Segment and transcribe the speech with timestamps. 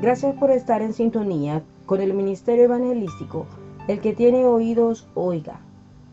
[0.00, 3.46] gracias por estar en sintonía con el Ministerio Evangelístico.
[3.88, 5.60] El que tiene oídos, oiga,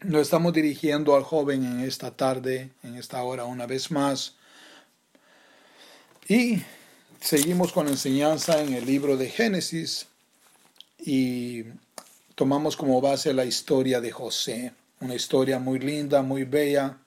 [0.00, 4.39] no estamos dirigiendo al joven en esta tarde, en esta hora una vez más
[6.28, 6.62] y
[7.20, 10.06] seguimos con la enseñanza en el libro de Génesis
[10.98, 11.65] y
[12.34, 16.98] tomamos como base la historia de José, una historia muy linda, muy bella,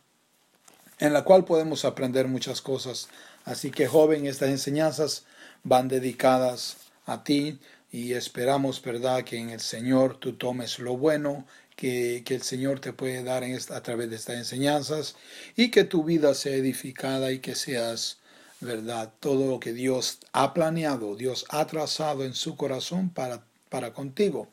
[0.99, 3.09] en la cual podemos aprender muchas cosas.
[3.45, 5.25] Así que joven, estas enseñanzas
[5.63, 7.59] van dedicadas a ti
[7.91, 12.93] y esperamos, ¿verdad?, que en el Señor tú tomes lo bueno que, el Señor te
[12.93, 15.15] puede dar en a través de estas enseñanzas
[15.55, 18.21] y que tu vida sea edificada y que seas
[18.61, 19.11] ¿verdad?
[19.19, 24.47] Todo lo que Dios ha planeado, Dios ha trazado en su corazón para, para contigo.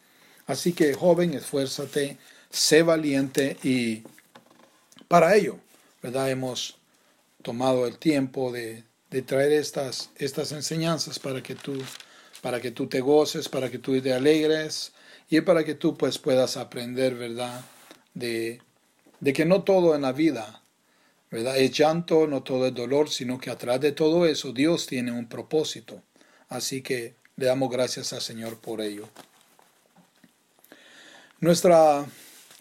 [0.47, 2.17] Así que joven, esfuérzate,
[2.51, 4.03] sé valiente y
[5.09, 5.59] para ello,
[6.03, 6.31] ¿verdad?
[6.31, 6.79] Hemos
[7.43, 8.85] tomado el tiempo de,
[9.27, 11.83] traer estas, estas enseñanzas para que tú
[12.43, 14.93] para que tú te goces, para que tú te alegres
[15.29, 17.65] y para que tú pues puedas aprender, ¿verdad?
[18.15, 18.63] De,
[19.19, 20.63] de que no todo en la vida
[21.31, 21.59] ¿verdad?
[21.59, 25.29] Es llanto, no todo es dolor, sino que atrás de todo eso Dios tiene un
[25.29, 26.03] propósito.
[26.49, 29.09] Así que le damos gracias al Señor por ello.
[31.41, 32.07] Nuestra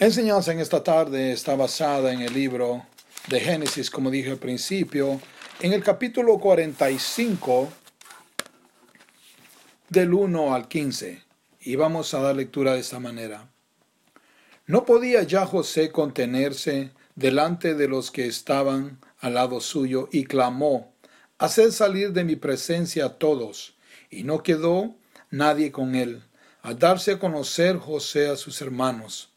[0.05, 2.85] enseñanza en esta tarde está basada en el libro
[3.29, 5.19] de Génesis, como dije al principio,
[5.59, 7.69] en el capítulo 45
[9.89, 11.23] del 1 al 15.
[11.61, 13.49] Y vamos a dar lectura de esta manera.
[14.67, 20.93] No podía ya José contenerse delante de los que estaban al lado suyo y clamó,
[21.39, 23.75] Haced salir de mi presencia a todos.
[24.09, 24.95] Y no quedó
[25.31, 26.23] nadie con él,
[26.61, 29.31] al darse a conocer José a sus hermanos.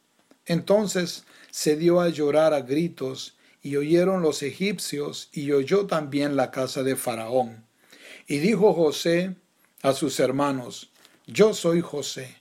[0.51, 6.51] Entonces se dio a llorar a gritos, y oyeron los egipcios, y oyó también la
[6.51, 7.65] casa de Faraón.
[8.27, 9.37] Y dijo José
[9.83, 10.91] a sus hermanos,
[11.29, 12.35] Yo soy José,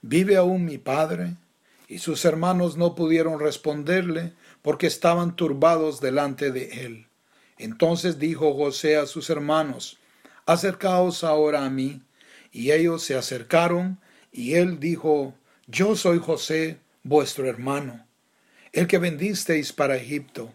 [0.00, 1.34] ¿vive aún mi padre?
[1.88, 7.08] Y sus hermanos no pudieron responderle, porque estaban turbados delante de él.
[7.58, 9.98] Entonces dijo José a sus hermanos,
[10.46, 12.00] Acercaos ahora a mí.
[12.52, 13.98] Y ellos se acercaron,
[14.30, 15.34] y él dijo,
[15.66, 18.06] Yo soy José, vuestro hermano,
[18.72, 20.52] el que vendisteis para Egipto.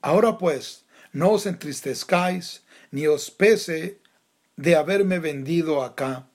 [0.00, 3.98] Ahora pues, no os entristezcáis, ni os pese
[4.56, 6.28] de haberme vendido acá,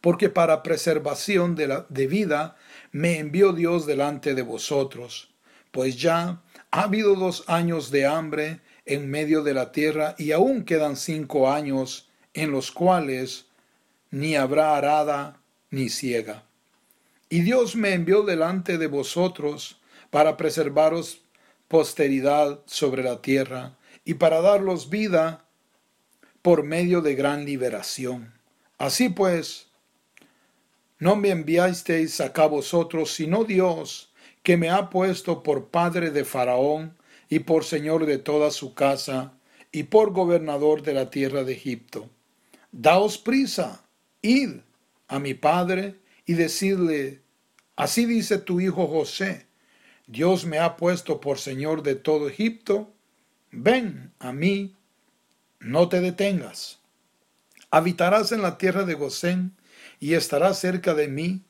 [0.00, 2.56] porque para preservación de, la, de vida
[2.92, 5.34] me envió Dios delante de vosotros
[5.74, 6.40] pues ya
[6.70, 11.50] ha habido dos años de hambre en medio de la tierra y aún quedan cinco
[11.50, 13.46] años en los cuales
[14.12, 15.40] ni habrá arada
[15.70, 16.44] ni ciega.
[17.34, 21.22] Y Dios me envió delante de vosotros para preservaros
[21.66, 25.44] posteridad sobre la tierra y para daros vida
[26.42, 28.34] por medio de gran liberación.
[28.78, 29.66] Así pues,
[31.00, 34.12] no me enviasteis acá vosotros, sino Dios,
[34.44, 36.96] que me ha puesto por padre de Faraón
[37.28, 39.32] y por señor de toda su casa
[39.72, 42.08] y por gobernador de la tierra de Egipto.
[42.70, 43.84] Daos prisa,
[44.22, 44.58] id
[45.08, 45.96] a mi padre
[46.26, 47.23] y decidle,
[47.76, 49.46] así dice tu hijo José,
[50.06, 52.92] Dios me ha puesto por señor de todo Egipto,
[53.50, 54.74] ven a mí,
[55.60, 56.78] no te detengas.
[57.70, 59.56] Habitarás en la tierra de Gosén
[59.98, 61.42] y estarás cerca de mí,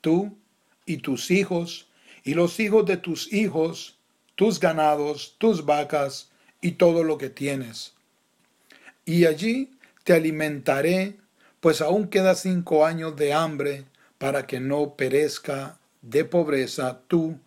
[0.00, 0.36] tú
[0.84, 1.88] y tus hijos,
[2.22, 3.98] y los hijos de tus hijos,
[4.34, 6.30] tus ganados, tus vacas
[6.60, 7.94] y todo lo que tienes.
[9.04, 9.72] Y allí
[10.04, 11.18] te alimentaré,
[11.60, 13.84] pues aún queda cinco años de hambre
[14.22, 17.40] para que no perezca de pobreza tú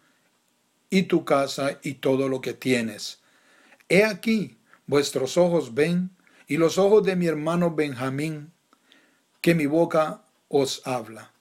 [0.90, 3.22] y tu casa y todo lo que tienes.
[3.88, 6.10] He aquí, vuestros ojos ven,
[6.48, 8.52] y los ojos de mi hermano Benjamín,
[9.40, 11.32] que mi boca os habla.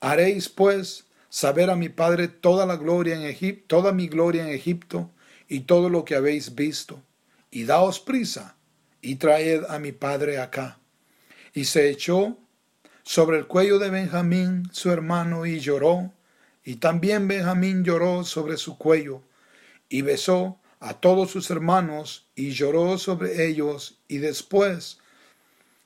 [0.00, 4.52] Haréis pues saber a mi padre toda la gloria en Egipto, toda mi gloria en
[4.52, 5.12] Egipto,
[5.46, 7.00] y todo lo que habéis visto.
[7.52, 8.56] Y daos prisa,
[9.00, 10.80] y traed a mi padre acá.
[11.54, 12.36] Y se echó
[13.02, 16.12] sobre el cuello de Benjamín, su hermano, y lloró,
[16.64, 19.22] y también Benjamín lloró sobre su cuello,
[19.88, 24.98] y besó a todos sus hermanos, y lloró sobre ellos, y después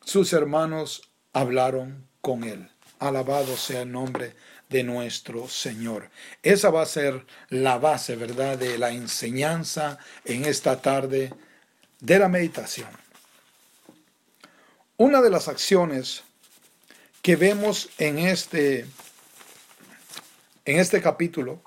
[0.05, 2.71] sus hermanos hablaron con él.
[2.99, 4.35] Alabado sea el nombre
[4.69, 6.11] de nuestro Señor.
[6.43, 11.33] Esa va a ser la base, ¿verdad?, de la enseñanza en esta tarde
[12.01, 12.89] de la meditación.
[14.97, 16.25] Una de las acciones
[17.27, 18.87] que vemos en este,
[20.65, 21.61] en este capítulo,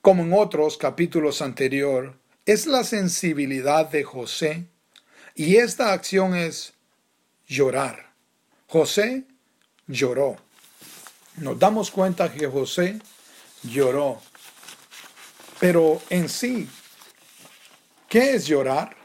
[0.00, 2.10] como en otros capítulos anteriores,
[2.44, 4.66] es la sensibilidad de José
[5.36, 6.72] y esta acción es
[7.46, 8.12] llorar.
[8.66, 9.26] José
[9.86, 10.38] lloró.
[11.36, 12.98] Nos damos cuenta que José
[13.62, 14.20] lloró.
[15.60, 16.68] Pero en sí,
[18.08, 18.96] ¿qué es llorar?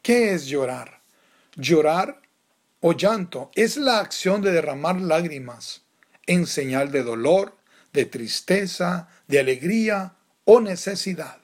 [0.00, 1.02] ¿Qué es llorar?
[1.56, 2.19] Llorar
[2.80, 5.82] o llanto es la acción de derramar lágrimas
[6.26, 7.56] en señal de dolor,
[7.92, 11.38] de tristeza, de alegría o necesidad.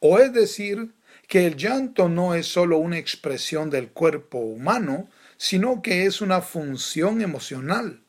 [0.00, 0.92] O es decir,
[1.28, 6.40] que el llanto no es solo una expresión del cuerpo humano, sino que es una
[6.40, 8.00] función emocional.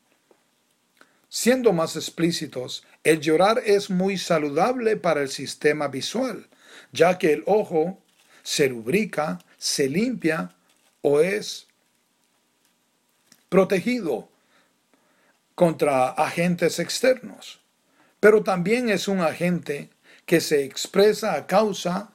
[1.28, 6.48] Siendo más explícitos, el llorar es muy saludable para el sistema visual,
[6.92, 7.98] ya que el ojo
[8.42, 10.54] se lubrica, se limpia
[11.02, 11.66] o es
[13.54, 14.28] protegido
[15.54, 17.60] contra agentes externos,
[18.18, 19.90] pero también es un agente
[20.26, 22.10] que se expresa a causa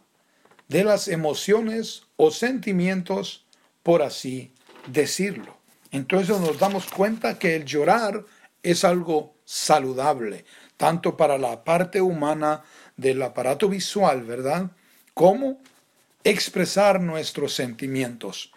[0.68, 3.46] de las emociones o sentimientos,
[3.84, 4.52] por así
[4.88, 5.56] decirlo.
[5.92, 8.26] Entonces nos damos cuenta que el llorar
[8.62, 10.44] es algo saludable,
[10.76, 12.64] tanto para la parte humana
[12.98, 14.72] del aparato visual, ¿verdad?
[15.14, 15.62] Como
[16.26, 18.52] expresar nuestros sentimientos.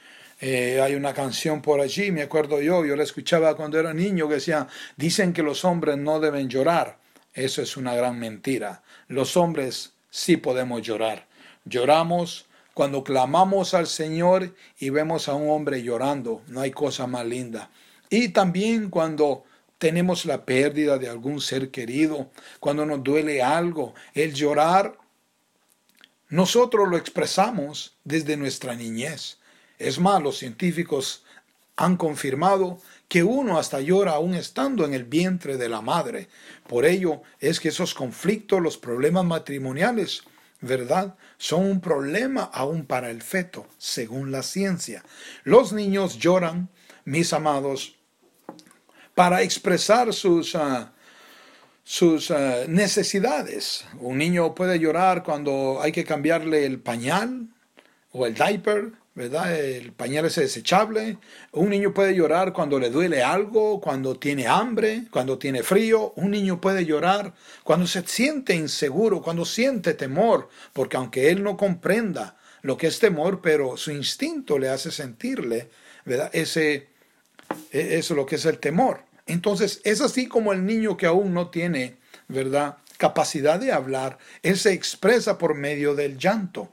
[0.44, 4.26] Eh, hay una canción por allí, me acuerdo yo, yo la escuchaba cuando era niño
[4.26, 4.66] que decía,
[4.96, 6.98] dicen que los hombres no deben llorar.
[7.32, 8.82] Eso es una gran mentira.
[9.06, 11.28] Los hombres sí podemos llorar.
[11.64, 16.42] Lloramos cuando clamamos al Señor y vemos a un hombre llorando.
[16.48, 17.70] No hay cosa más linda.
[18.10, 19.44] Y también cuando
[19.78, 24.98] tenemos la pérdida de algún ser querido, cuando nos duele algo, el llorar,
[26.30, 29.38] nosotros lo expresamos desde nuestra niñez.
[29.82, 31.24] Es más, los científicos
[31.76, 36.28] han confirmado que uno hasta llora aún estando en el vientre de la madre.
[36.68, 40.22] Por ello es que esos conflictos, los problemas matrimoniales,
[40.60, 41.16] ¿verdad?
[41.36, 45.02] Son un problema aún para el feto, según la ciencia.
[45.42, 46.68] Los niños lloran,
[47.04, 47.96] mis amados,
[49.16, 50.92] para expresar sus, ah,
[51.82, 53.84] sus ah, necesidades.
[53.98, 57.48] Un niño puede llorar cuando hay que cambiarle el pañal
[58.12, 59.58] o el diaper, ¿verdad?
[59.58, 61.18] El pañal es desechable.
[61.52, 66.12] Un niño puede llorar cuando le duele algo, cuando tiene hambre, cuando tiene frío.
[66.16, 71.56] Un niño puede llorar cuando se siente inseguro, cuando siente temor, porque aunque él no
[71.56, 75.68] comprenda lo que es temor, pero su instinto le hace sentirle.
[76.32, 76.88] Ese,
[77.70, 79.02] e, eso es lo que es el temor.
[79.26, 81.96] Entonces, es así como el niño que aún no tiene,
[82.28, 82.78] ¿verdad?
[82.96, 86.72] Capacidad de hablar, él se expresa por medio del llanto.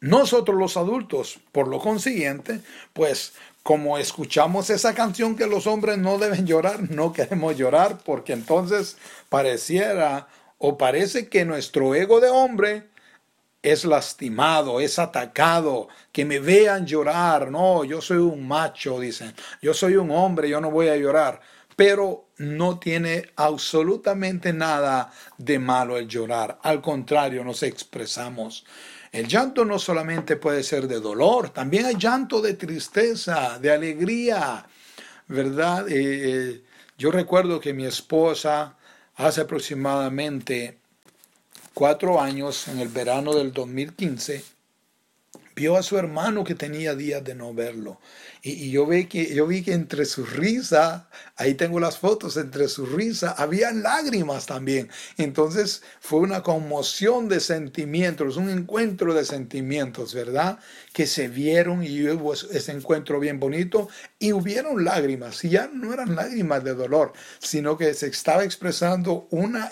[0.00, 2.60] Nosotros los adultos, por lo consiguiente,
[2.92, 8.32] pues como escuchamos esa canción que los hombres no deben llorar, no queremos llorar porque
[8.32, 8.96] entonces
[9.28, 10.28] pareciera
[10.58, 12.88] o parece que nuestro ego de hombre
[13.62, 17.50] es lastimado, es atacado, que me vean llorar.
[17.50, 19.34] No, yo soy un macho, dicen.
[19.60, 21.40] Yo soy un hombre, yo no voy a llorar.
[21.76, 26.58] Pero no tiene absolutamente nada de malo el llorar.
[26.62, 28.64] Al contrario, nos expresamos.
[29.12, 34.66] El llanto no solamente puede ser de dolor, también hay llanto de tristeza, de alegría,
[35.28, 35.88] ¿verdad?
[35.88, 36.62] Eh, eh,
[36.98, 38.76] yo recuerdo que mi esposa
[39.16, 40.78] hace aproximadamente
[41.74, 44.44] cuatro años, en el verano del 2015,
[45.54, 47.98] vio a su hermano que tenía días de no verlo.
[48.42, 52.68] Y, yo, vi que, yo vi que entre su risa, ahí tengo las fotos, entre
[52.68, 54.88] su risa había lágrimas también.
[55.16, 60.58] Entonces fue una conmoción de sentimientos, un encuentro de sentimientos, ¿verdad?
[60.92, 65.44] Que se vieron y hubo ese encuentro bien bonito y hubieron lágrimas.
[65.44, 69.70] Y ya no eran lágrimas de dolor, sino que se estaba expresando una,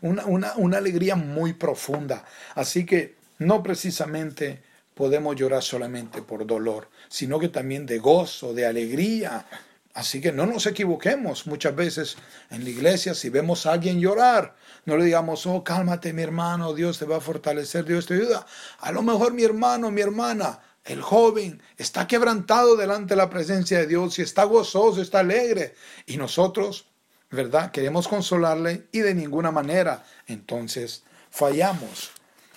[0.00, 2.24] una, una, una alegría muy profunda.
[2.54, 4.62] Así que no precisamente
[4.94, 9.46] podemos llorar solamente por dolor, sino que también de gozo, de alegría.
[9.94, 12.16] Así que no nos equivoquemos muchas veces
[12.50, 14.54] en la iglesia si vemos a alguien llorar.
[14.84, 18.46] No le digamos, oh, cálmate mi hermano, Dios te va a fortalecer, Dios te ayuda.
[18.80, 23.78] A lo mejor mi hermano, mi hermana, el joven está quebrantado delante de la presencia
[23.78, 25.74] de Dios y está gozoso, está alegre.
[26.06, 26.86] Y nosotros,
[27.30, 27.72] ¿verdad?
[27.72, 30.04] Queremos consolarle y de ninguna manera.
[30.26, 32.12] Entonces fallamos.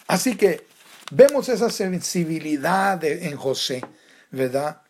[0.08, 0.66] Así que
[1.14, 3.84] Vemos esa sensibilidad en José,
[4.32, 4.82] ¿verdad?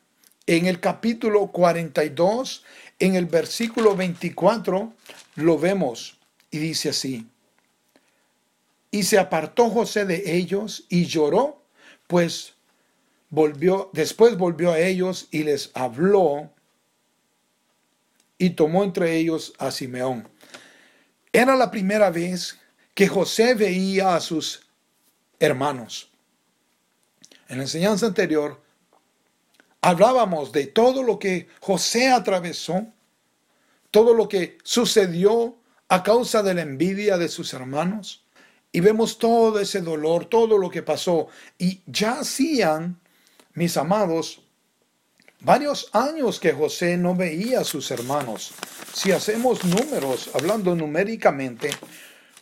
[0.47, 2.63] En el capítulo 42,
[2.99, 4.93] en el versículo 24,
[5.35, 6.17] lo vemos
[6.49, 7.27] y dice así.
[8.91, 11.61] Y se apartó José de ellos y lloró,
[12.07, 12.53] pues
[13.29, 16.51] volvió, después volvió a ellos y les habló
[18.37, 20.27] y tomó entre ellos a Simeón.
[21.31, 22.59] Era la primera vez
[22.93, 24.67] que José veía a sus
[25.39, 26.09] hermanos.
[27.47, 28.61] En la enseñanza anterior
[29.81, 32.87] hablábamos de todo lo que José atravesó,
[33.89, 35.57] todo lo que sucedió
[35.89, 38.23] a causa de la envidia de sus hermanos.
[38.71, 41.27] Y vemos todo ese dolor, todo lo que pasó.
[41.57, 43.01] Y ya hacían,
[43.53, 44.41] mis amados,
[45.41, 48.53] varios años que José no veía a sus hermanos.
[48.93, 51.71] Si hacemos números, hablando numéricamente,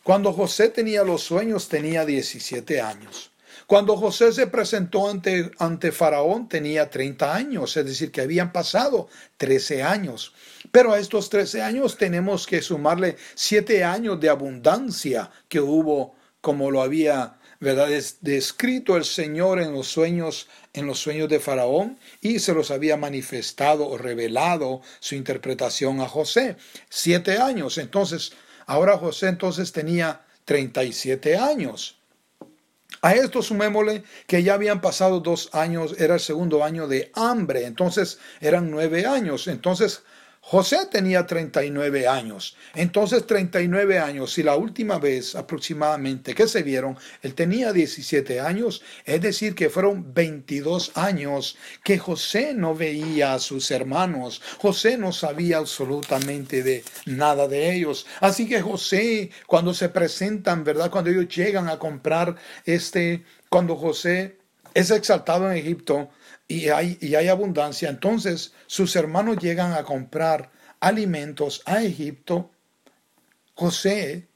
[0.03, 3.31] cuando José tenía los sueños tenía 17 años.
[3.69, 9.09] Cuando José se presentó ante, ante Faraón tenía 30 años, es decir, que habían pasado
[9.38, 10.33] 13 años.
[10.71, 16.71] Pero a estos 13 años tenemos que sumarle 7 años de abundancia que hubo, como
[16.71, 17.89] lo había ¿verdad?
[18.21, 22.97] descrito el Señor en los sueños, en los sueños de Faraón, y se los había
[22.97, 26.57] manifestado o revelado su interpretación a José.
[26.89, 27.77] Siete años.
[27.77, 28.31] Entonces,
[28.65, 31.99] ahora José entonces tenía 37 años.
[33.01, 37.65] A esto sumémosle que ya habían pasado dos años, era el segundo año de hambre,
[37.65, 39.48] entonces eran nueve años.
[39.48, 40.03] Entonces
[40.51, 42.58] José tenía 39 años.
[42.74, 48.82] Entonces 39 años, y la última vez aproximadamente que se vieron, él tenía 17 años,
[49.06, 54.41] es decir, que fueron 22 años que José no veía a sus hermanos.
[54.58, 58.08] José no sabía absolutamente de nada de ellos.
[58.20, 60.89] Así que José, cuando se presentan, ¿verdad?
[60.89, 64.39] Cuando ellos llegan a comprar este, cuando José
[64.74, 66.10] es exaltado en Egipto,
[66.50, 72.50] y hay, y hay abundancia, entonces sus hermanos llegan a comprar alimentos a Egipto.
[73.53, 74.27] José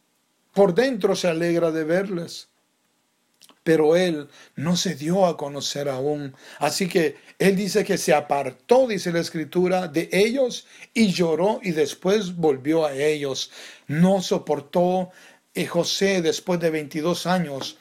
[0.54, 2.50] por dentro se alegra de verles,
[3.64, 6.36] pero él no se dio a conocer aún.
[6.60, 11.72] Así que él dice que se apartó, dice la escritura, de ellos y lloró y
[11.72, 13.50] después volvió a ellos.
[13.88, 15.10] No soportó
[15.52, 17.80] y José después de 22 años.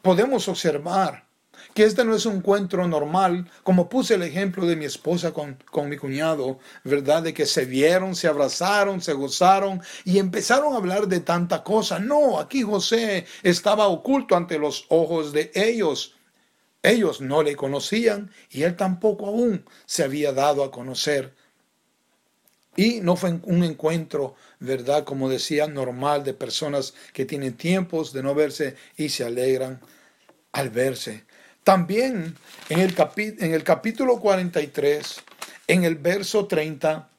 [0.00, 1.27] Podemos observar
[1.74, 5.56] que este no es un encuentro normal, como puse el ejemplo de mi esposa con,
[5.70, 7.22] con mi cuñado, ¿verdad?
[7.22, 11.98] De que se vieron, se abrazaron, se gozaron y empezaron a hablar de tanta cosa.
[11.98, 16.14] No, aquí José estaba oculto ante los ojos de ellos.
[16.82, 21.34] Ellos no le conocían y él tampoco aún se había dado a conocer.
[22.76, 25.02] Y no fue un encuentro, ¿verdad?
[25.02, 29.80] Como decía, normal de personas que tienen tiempos de no verse y se alegran
[30.52, 31.24] al verse.
[31.68, 32.34] También
[32.70, 35.20] en el, en el capítulo 43,
[35.66, 37.10] en el verso 30,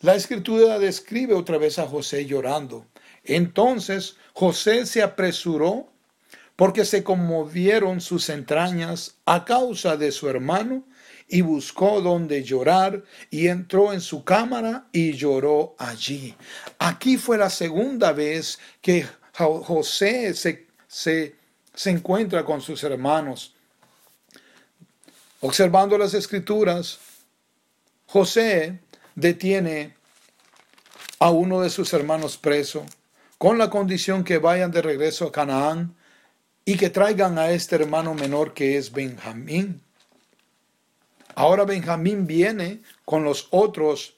[0.00, 2.86] la escritura describe otra vez a José llorando.
[3.22, 5.92] Entonces José se apresuró
[6.56, 10.82] porque se conmovieron sus entrañas a causa de su hermano
[11.28, 16.34] y buscó donde llorar y entró en su cámara y lloró allí.
[16.78, 21.39] Aquí fue la segunda vez que José se, se
[21.80, 23.54] se encuentra con sus hermanos.
[25.40, 26.98] Observando las escrituras,
[28.04, 28.80] José
[29.14, 29.94] detiene
[31.20, 32.84] a uno de sus hermanos preso
[33.38, 35.96] con la condición que vayan de regreso a Canaán
[36.66, 39.80] y que traigan a este hermano menor que es Benjamín.
[41.34, 44.16] Ahora Benjamín viene con los otros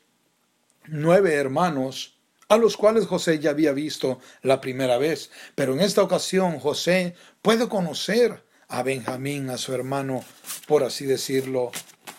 [0.89, 2.17] nueve hermanos
[2.49, 5.31] a los cuales José ya había visto la primera vez.
[5.55, 10.25] Pero en esta ocasión José puede conocer a Benjamín, a su hermano,
[10.67, 11.73] por así decirlo,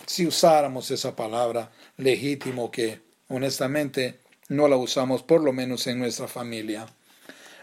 [0.05, 6.27] si usáramos esa palabra legítimo que honestamente no la usamos por lo menos en nuestra
[6.27, 6.85] familia.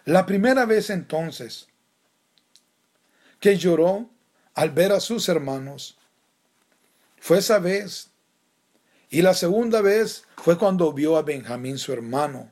[0.05, 1.69] La primera vez entonces
[3.39, 4.11] que lloró
[4.55, 5.99] al ver a sus hermanos
[7.19, 8.11] fue esa vez.
[9.11, 12.49] Y la segunda vez fue cuando vio a Benjamín su hermano,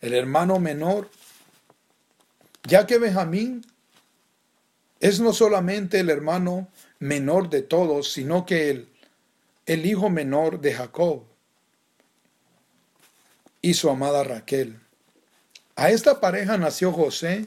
[0.00, 1.08] el hermano menor,
[2.64, 3.64] ya que Benjamín
[4.98, 8.88] es no solamente el hermano menor de todos, sino que el,
[9.66, 11.22] el hijo menor de Jacob
[13.60, 14.80] y su amada Raquel.
[15.76, 17.46] A esta pareja nació José,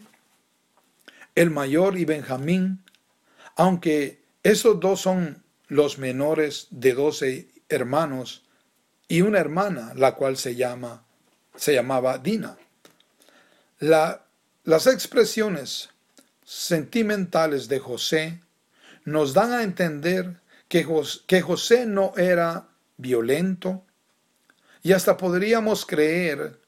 [1.35, 2.81] el mayor, y Benjamín,
[3.57, 8.43] aunque esos dos son los menores de doce hermanos
[9.07, 11.03] y una hermana, la cual se, llama,
[11.55, 12.57] se llamaba Dina.
[13.79, 14.25] La,
[14.63, 15.89] las expresiones
[16.43, 18.41] sentimentales de José
[19.03, 20.83] nos dan a entender que
[21.41, 22.67] José no era
[22.97, 23.83] violento
[24.81, 26.59] y hasta podríamos creer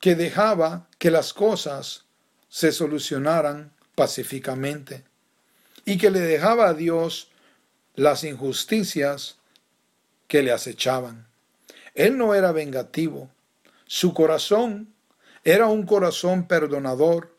[0.00, 2.04] que dejaba que las cosas
[2.48, 5.04] se solucionaran pacíficamente
[5.84, 7.30] y que le dejaba a Dios
[7.94, 9.36] las injusticias
[10.28, 11.26] que le acechaban.
[11.94, 13.30] Él no era vengativo,
[13.86, 14.94] su corazón
[15.44, 17.34] era un corazón perdonador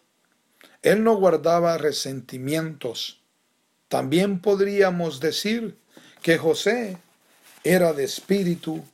[0.86, 3.20] él no guardaba resentimientos.
[3.88, 5.80] También podríamos decir
[6.22, 7.00] que José
[7.64, 8.86] era de espíritu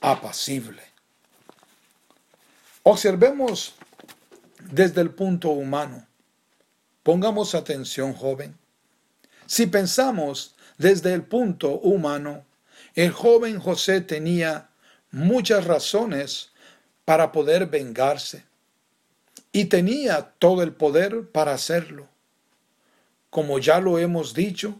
[0.00, 0.82] apacible.
[2.82, 3.76] Observemos
[4.72, 6.04] desde el punto humano.
[7.04, 8.58] Pongamos atención, joven.
[9.46, 12.44] Si pensamos desde el punto humano,
[12.94, 14.70] el joven José tenía
[15.10, 16.52] muchas razones
[17.04, 18.44] para poder vengarse
[19.52, 22.08] y tenía todo el poder para hacerlo.
[23.30, 24.78] Como ya lo hemos dicho,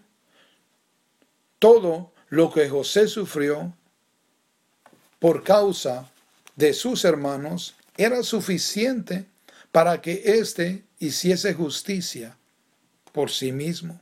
[1.59, 3.75] todo lo que José sufrió
[5.19, 6.09] por causa
[6.55, 9.27] de sus hermanos era suficiente
[9.73, 12.37] para que éste hiciese justicia
[13.13, 14.01] por sí mismo.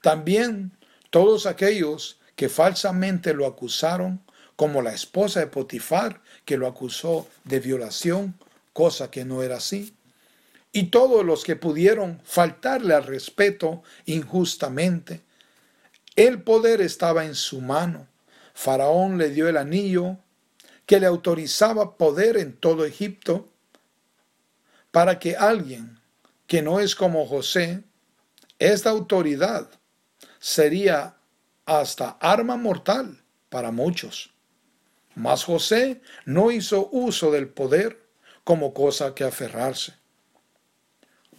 [0.00, 0.72] También
[1.14, 4.20] todos aquellos que falsamente lo acusaron,
[4.56, 8.34] como la esposa de Potifar, que lo acusó de violación,
[8.72, 9.94] cosa que no era así
[10.76, 15.22] y todos los que pudieron faltarle al respeto injustamente.
[16.16, 18.08] El poder estaba en su mano.
[18.54, 20.18] Faraón le dio el anillo
[20.84, 23.48] que le autorizaba poder en todo Egipto
[24.90, 26.00] para que alguien
[26.48, 27.84] que no es como José,
[28.58, 29.70] esta autoridad
[30.44, 31.16] sería
[31.64, 34.30] hasta arma mortal para muchos.
[35.14, 37.98] Mas José no hizo uso del poder
[38.44, 39.94] como cosa que aferrarse.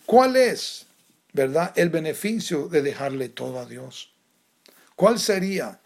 [0.08, 0.88] ¿Cuál es,
[1.34, 4.12] verdad, el beneficio de dejarle todo a Dios?
[4.96, 5.80] ¿Cuál sería?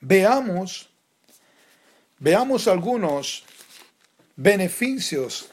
[0.00, 0.88] Veamos,
[2.20, 3.42] veamos algunos
[4.36, 5.48] beneficios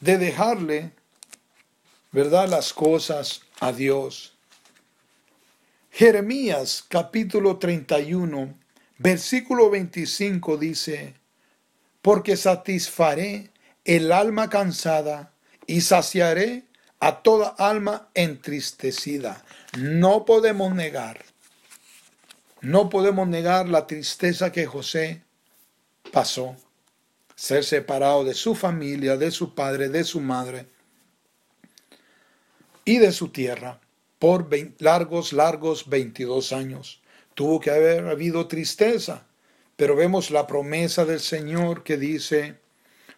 [0.00, 0.92] de dejarle,
[2.12, 4.35] verdad, las cosas a Dios.
[5.98, 8.58] Jeremías capítulo 31,
[8.98, 11.14] versículo 25 dice,
[12.02, 13.50] porque satisfaré
[13.82, 15.32] el alma cansada
[15.66, 16.64] y saciaré
[17.00, 19.42] a toda alma entristecida.
[19.78, 21.24] No podemos negar,
[22.60, 25.22] no podemos negar la tristeza que José
[26.12, 26.56] pasó,
[27.36, 30.66] ser separado de su familia, de su padre, de su madre
[32.84, 33.80] y de su tierra
[34.18, 34.48] por
[34.78, 37.02] largos, largos 22 años.
[37.34, 39.26] Tuvo que haber habido tristeza,
[39.76, 42.56] pero vemos la promesa del Señor que dice,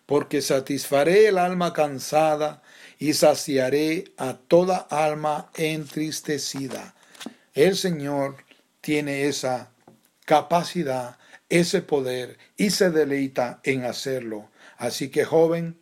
[0.07, 2.63] porque satisfaré el alma cansada
[2.99, 6.95] y saciaré a toda alma entristecida.
[7.55, 8.37] El Señor
[8.81, 9.71] tiene esa
[10.25, 14.51] capacidad, ese poder y se deleita en hacerlo.
[14.77, 15.79] Así que joven,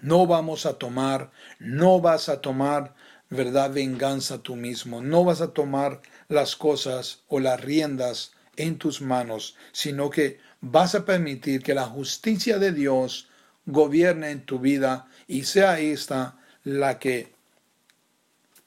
[0.00, 2.94] no vamos a tomar, no vas a tomar,
[3.30, 9.00] verdad, venganza tú mismo, no vas a tomar las cosas o las riendas en tus
[9.00, 13.28] manos, sino que vas a permitir que la justicia de Dios
[13.66, 17.32] gobierne en tu vida y sea esta la que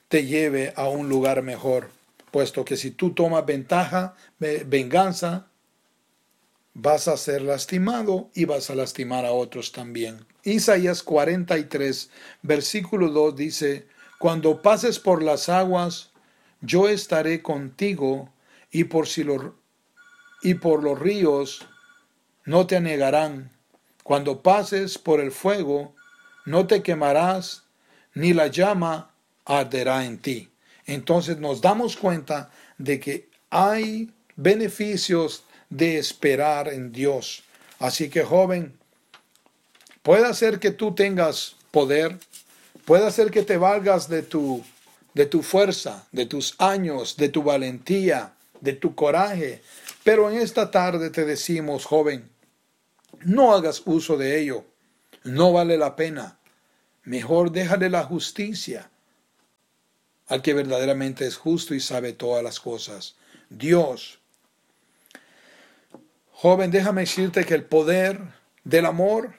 [0.07, 1.89] te lleve a un lugar mejor,
[2.31, 5.47] puesto que si tú tomas ventaja, venganza,
[6.73, 10.25] vas a ser lastimado y vas a lastimar a otros también.
[10.43, 12.09] Isaías 43,
[12.41, 13.87] versículo 2 dice,
[14.21, 16.11] Cuando pases por las aguas,
[16.61, 18.29] yo estaré contigo,
[18.69, 19.25] y por, si
[20.43, 21.65] y por los ríos
[22.45, 23.49] no te anegarán.
[24.03, 25.95] Cuando pases por el fuego,
[26.45, 27.63] no te quemarás,
[28.13, 29.09] ni la llama
[29.43, 30.51] arderá en ti.
[30.85, 37.43] Entonces nos damos cuenta de que hay beneficios de esperar en Dios.
[37.79, 38.77] Así que joven,
[40.03, 42.19] puede ser que tú tengas poder,
[42.85, 44.63] puede ser que te valgas de tu,
[45.13, 49.61] de tu fuerza, de tus años, de tu valentía, de tu coraje.
[50.03, 52.29] Pero en esta tarde te decimos, joven,
[53.23, 54.65] no hagas uso de ello.
[55.23, 56.39] No vale la pena.
[57.03, 58.89] Mejor déjale la justicia
[60.27, 63.15] al que verdaderamente es justo y sabe todas las cosas.
[63.49, 64.19] Dios.
[66.31, 68.19] Joven, déjame decirte que el poder
[68.63, 69.33] del amor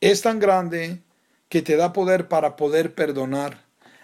[0.00, 1.00] es tan grande
[1.54, 3.62] que te da poder para poder perdonar.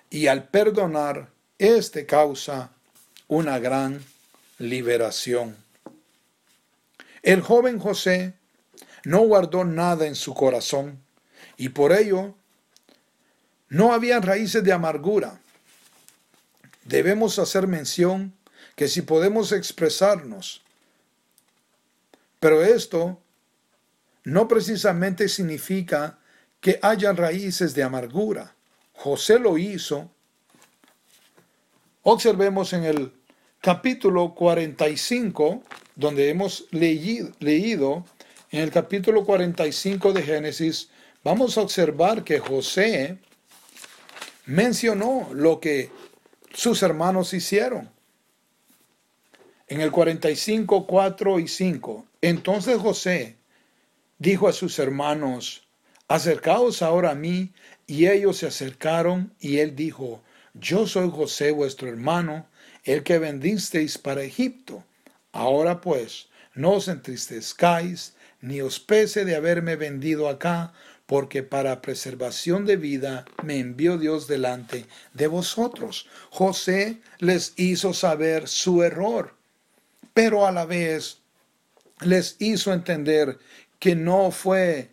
[0.09, 2.71] Y al perdonar, este causa
[3.27, 4.05] una gran
[4.59, 5.57] liberación.
[7.25, 8.35] El joven José
[9.03, 11.01] no guardó nada en su corazón
[11.57, 12.37] y por ello
[13.69, 15.41] no había raíces de amargura.
[16.85, 18.33] Debemos hacer mención
[18.77, 20.63] que si podemos expresarnos,
[22.39, 23.19] pero esto
[24.23, 26.20] no precisamente significa
[26.61, 28.55] que haya raíces de amargura.
[28.93, 30.11] José lo hizo.
[32.03, 33.13] Observemos en el
[33.61, 35.63] capítulo 45,
[35.97, 38.05] donde hemos leído, leído
[38.51, 40.91] en el capítulo 45 de Génesis,
[41.23, 43.19] vamos a observar que José
[44.47, 45.91] mencionó lo que
[46.53, 47.91] sus hermanos hicieron.
[49.69, 53.37] En el 45, 4 y 5, entonces José
[54.19, 55.70] dijo a sus hermanos,
[56.11, 57.53] acercaos ahora a mí,
[57.87, 60.21] y ellos se acercaron, y él dijo,
[60.55, 62.49] yo soy José vuestro hermano,
[62.83, 64.83] el que vendisteis para Egipto.
[65.31, 70.73] Ahora pues, no os entristezcáis, ni os pese de haberme vendido acá,
[71.07, 76.09] porque para preservación de vida me envió Dios delante de vosotros.
[76.31, 79.37] José les hizo saber su error,
[80.13, 81.19] pero a la vez
[82.01, 83.39] les hizo entender
[83.79, 84.91] que no fue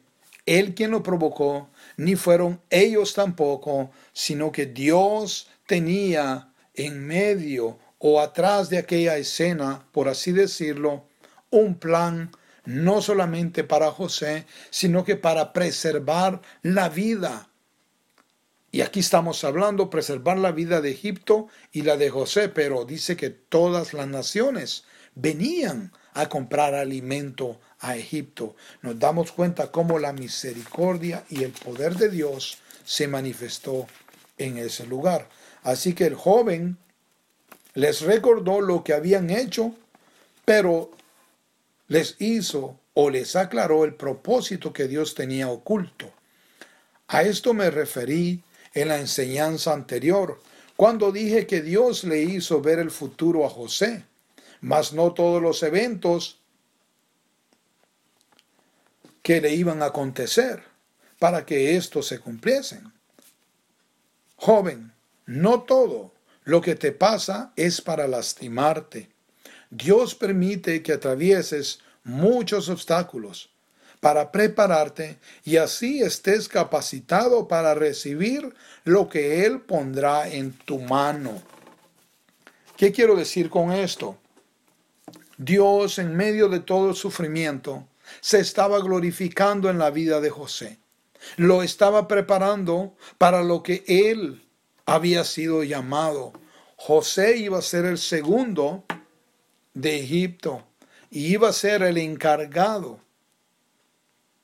[0.47, 8.19] él quien lo provocó, ni fueron ellos tampoco, sino que Dios tenía en medio o
[8.21, 11.05] atrás de aquella escena, por así decirlo,
[11.51, 12.31] un plan
[12.65, 17.49] no solamente para José, sino que para preservar la vida.
[18.71, 23.15] Y aquí estamos hablando preservar la vida de Egipto y la de José, pero dice
[23.15, 24.83] que todas las naciones
[25.15, 28.55] venían a comprar alimento a Egipto.
[28.81, 33.87] Nos damos cuenta cómo la misericordia y el poder de Dios se manifestó
[34.37, 35.29] en ese lugar.
[35.63, 36.77] Así que el joven
[37.73, 39.75] les recordó lo que habían hecho,
[40.45, 40.91] pero
[41.87, 46.11] les hizo o les aclaró el propósito que Dios tenía oculto.
[47.07, 48.41] A esto me referí
[48.73, 50.41] en la enseñanza anterior,
[50.75, 54.03] cuando dije que Dios le hizo ver el futuro a José,
[54.61, 56.39] mas no todos los eventos
[59.27, 60.63] que le iban a acontecer
[61.19, 62.93] para que estos se cumpliesen.
[64.37, 64.93] Joven,
[65.25, 66.13] no todo
[66.45, 69.09] lo que te pasa es para lastimarte.
[69.69, 73.49] Dios permite que atravieses muchos obstáculos
[73.99, 81.41] para prepararte y así estés capacitado para recibir lo que Él pondrá en tu mano.
[82.77, 84.17] ¿Qué quiero decir con esto?
[85.37, 87.85] Dios en medio de todo el sufrimiento
[88.21, 90.79] se estaba glorificando en la vida de José.
[91.35, 94.47] Lo estaba preparando para lo que él
[94.85, 96.33] había sido llamado.
[96.75, 98.85] José iba a ser el segundo
[99.73, 100.65] de Egipto
[101.09, 102.99] y iba a ser el encargado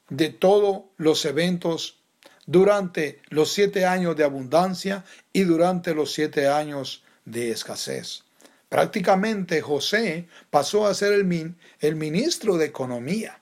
[0.10, 2.00] de todos los eventos
[2.46, 8.24] durante los siete años de abundancia y durante los siete años de escasez.
[8.70, 13.40] Prácticamente José pasó a ser el, el ministro de Economía.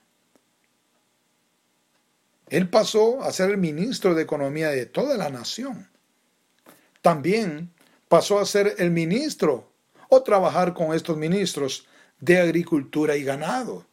[2.52, 5.88] Él pasó a ser el ministro de Economía de toda la nación.
[7.00, 7.72] También
[8.08, 9.72] pasó a ser el ministro
[10.10, 11.86] o trabajar con estos ministros
[12.20, 13.86] de agricultura y ganado.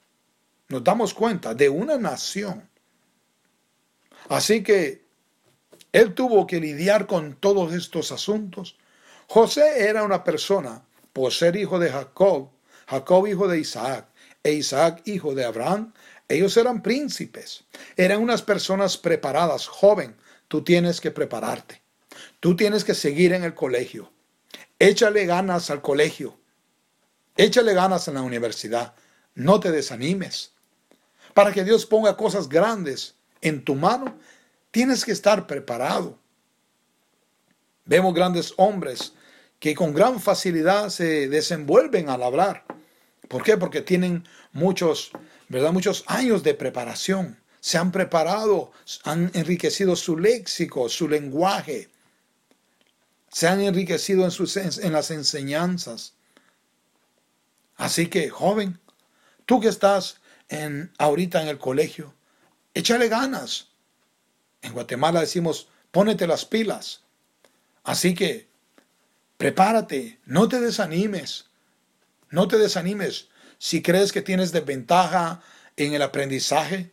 [0.67, 2.69] Nos damos cuenta de una nación.
[4.27, 5.05] Así que
[5.93, 8.77] él tuvo que lidiar con todos estos asuntos.
[9.27, 12.49] José era una persona, por ser hijo de Jacob,
[12.87, 14.09] Jacob hijo de Isaac,
[14.43, 15.93] e Isaac hijo de Abraham,
[16.29, 17.65] ellos eran príncipes,
[17.97, 19.67] eran unas personas preparadas.
[19.67, 20.15] Joven,
[20.47, 21.81] tú tienes que prepararte.
[22.39, 24.11] Tú tienes que seguir en el colegio.
[24.77, 26.39] Échale ganas al colegio.
[27.35, 28.93] Échale ganas en la universidad.
[29.33, 30.53] No te desanimes.
[31.33, 34.17] Para que Dios ponga cosas grandes en tu mano,
[34.71, 36.17] tienes que estar preparado.
[37.85, 39.13] Vemos grandes hombres
[39.59, 42.65] que con gran facilidad se desenvuelven al hablar.
[43.27, 43.57] ¿Por qué?
[43.57, 45.11] Porque tienen muchos,
[45.49, 45.73] ¿verdad?
[45.73, 47.39] Muchos años de preparación.
[47.59, 48.71] Se han preparado,
[49.03, 51.89] han enriquecido su léxico, su lenguaje.
[53.31, 56.13] Se han enriquecido en, sus, en las enseñanzas.
[57.75, 58.79] Así que, joven,
[59.45, 62.13] tú que estás en, ahorita en el colegio,
[62.73, 63.69] échale ganas.
[64.61, 67.01] En Guatemala decimos, pónete las pilas.
[67.83, 68.49] Así que
[69.37, 71.45] prepárate, no te desanimes,
[72.29, 73.29] no te desanimes.
[73.59, 75.41] Si crees que tienes desventaja
[75.75, 76.91] en el aprendizaje,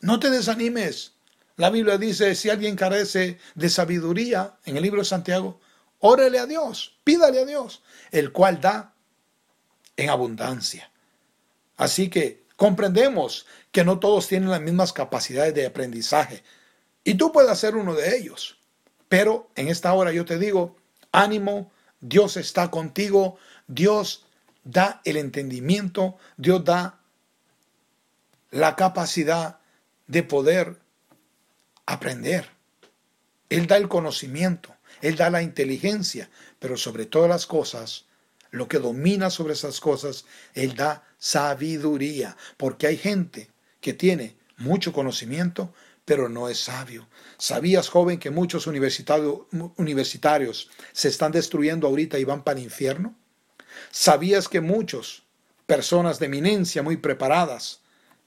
[0.00, 1.12] no te desanimes.
[1.56, 5.60] La Biblia dice, si alguien carece de sabiduría, en el libro de Santiago,
[5.98, 8.94] órele a Dios, pídale a Dios, el cual da
[9.96, 10.90] en abundancia.
[11.76, 16.44] Así que comprendemos que no todos tienen las mismas capacidades de aprendizaje.
[17.02, 18.58] Y tú puedes ser uno de ellos.
[19.08, 20.76] Pero en esta hora yo te digo,
[21.10, 24.25] ánimo, Dios está contigo, Dios
[24.66, 27.00] da el entendimiento, Dios da
[28.50, 29.60] la capacidad
[30.08, 30.80] de poder
[31.86, 32.50] aprender.
[33.48, 38.06] Él da el conocimiento, Él da la inteligencia, pero sobre todas las cosas,
[38.50, 43.50] lo que domina sobre esas cosas, Él da sabiduría, porque hay gente
[43.80, 45.72] que tiene mucho conocimiento,
[46.04, 47.06] pero no es sabio.
[47.38, 53.14] ¿Sabías, joven, que muchos universitarios se están destruyendo ahorita y van para el infierno?
[53.90, 55.24] ¿Sabías que muchos
[55.66, 57.80] personas de eminencia muy preparadas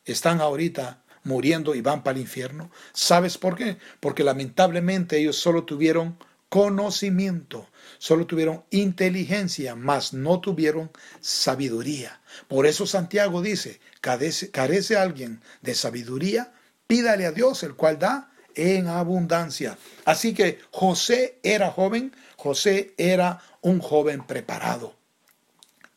[0.06, 2.72] están ahorita muriendo y van para el infierno?
[2.94, 3.78] ¿Sabes por qué?
[4.00, 6.18] Porque lamentablemente ellos solo tuvieron
[6.50, 7.70] conocimiento,
[8.00, 10.92] solo tuvieron inteligencia, mas no tuvieron
[11.22, 12.22] sabiduría.
[12.48, 16.52] Por eso Santiago dice, carece, carece alguien de sabiduría,
[16.88, 19.78] pídale a Dios, el cual da en abundancia.
[20.06, 24.99] Así que José era joven, José era un joven preparado.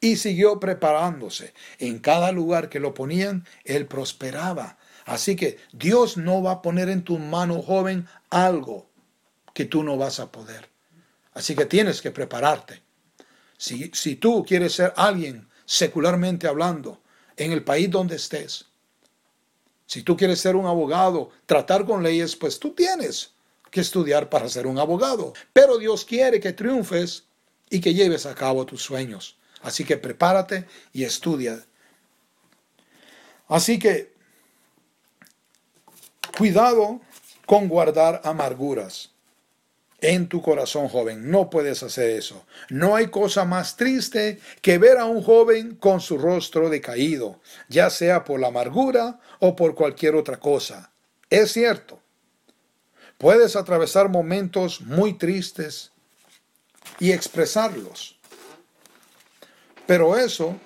[0.03, 1.55] Y siguió preparándose.
[1.79, 4.77] En cada lugar que lo ponían, él prosperaba.
[5.05, 8.91] Así que Dios no va a poner en tu mano, joven, algo
[9.55, 10.69] que tú no vas a poder.
[11.35, 12.83] Así que tienes que prepararte.
[13.57, 17.01] Si, si tú quieres ser alguien secularmente hablando
[17.37, 18.67] en el país donde estés,
[19.87, 23.35] si tú quieres ser un abogado, tratar con leyes, pues tú tienes
[23.71, 25.33] que estudiar para ser un abogado.
[25.53, 27.27] Pero Dios quiere que triunfes
[27.71, 29.39] y que lleves a cabo tus sueños.
[29.63, 31.65] Así que prepárate y estudia.
[33.49, 34.13] Así que
[36.37, 37.01] cuidado
[37.47, 39.13] con guardar amarguras
[40.03, 41.31] en tu corazón, joven.
[41.31, 42.45] No puedes hacer eso.
[42.69, 47.89] No hay cosa más triste que ver a un joven con su rostro decaído, ya
[47.89, 50.93] sea por la amargura o por cualquier otra cosa.
[51.31, 52.01] Es cierto.
[53.17, 55.93] Puedes atravesar momentos muy tristes
[56.99, 58.19] y expresarlos.
[59.87, 60.57] Pero eso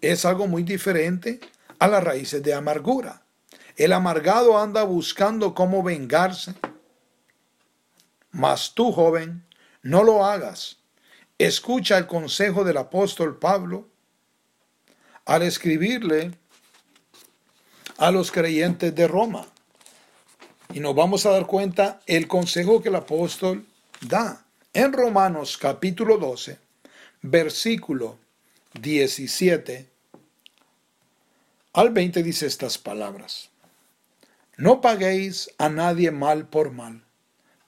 [0.00, 1.40] es algo muy diferente
[1.78, 3.22] a las raíces de amargura.
[3.76, 6.54] El amargado anda buscando cómo vengarse
[8.30, 9.44] mas tú, joven,
[9.82, 10.76] no lo hagas.
[11.38, 13.88] Escucha el consejo del apóstol Pablo
[15.24, 16.32] al escribirle
[17.96, 19.46] a los creyentes de Roma.
[20.72, 23.66] Y nos vamos a dar cuenta el consejo que el apóstol
[24.00, 24.44] da.
[24.72, 26.58] En Romanos capítulo 12,
[27.22, 28.18] versículo
[28.80, 29.90] 17
[31.72, 33.50] al 20 dice estas palabras.
[34.56, 37.04] No paguéis a nadie mal por mal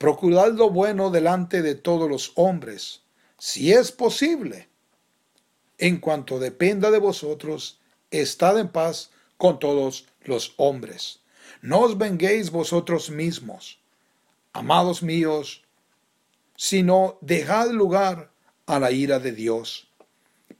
[0.01, 3.03] Procurad lo bueno delante de todos los hombres,
[3.38, 4.70] si es posible.
[5.77, 7.79] En cuanto dependa de vosotros,
[8.11, 11.20] estad en paz con todos los hombres.
[11.61, 13.79] No os venguéis vosotros mismos,
[14.55, 15.64] amados míos,
[16.57, 18.31] sino dejad lugar
[18.64, 19.89] a la ira de Dios.